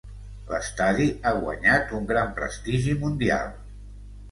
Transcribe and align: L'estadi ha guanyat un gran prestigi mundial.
L'estadi 0.53 1.05
ha 1.25 1.33
guanyat 1.43 1.95
un 1.99 2.09
gran 2.13 2.33
prestigi 2.41 2.99
mundial. 3.07 3.57